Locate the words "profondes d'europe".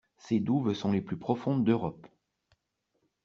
1.17-2.07